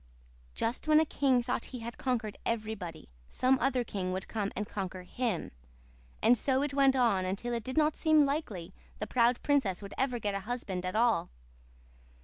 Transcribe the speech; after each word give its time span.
"Just 0.55 0.87
when 0.87 0.99
a 0.99 1.05
king 1.05 1.43
thought 1.43 1.65
he 1.65 1.81
had 1.81 1.95
conquered 1.95 2.35
everybody 2.43 3.07
some 3.27 3.59
other 3.59 3.83
king 3.83 4.11
would 4.11 4.27
come 4.27 4.51
and 4.55 4.65
conquer 4.67 5.03
HIM; 5.03 5.51
and 6.23 6.35
so 6.35 6.63
it 6.63 6.73
went 6.73 6.95
on 6.95 7.23
until 7.23 7.53
it 7.53 7.63
did 7.63 7.77
not 7.77 7.95
seem 7.95 8.25
likely 8.25 8.73
the 8.97 9.05
proud 9.05 9.39
princess 9.43 9.79
would 9.83 9.93
ever 9.99 10.17
get 10.17 10.33
a 10.33 10.39
husband 10.39 10.87
at 10.87 10.95
all. 10.95 11.29